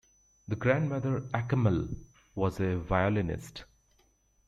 Her 0.49 0.55
grandmother 0.55 1.17
Akkammal 1.31 1.95
was 2.33 2.59
a 2.59 2.75
violinist. 2.79 3.65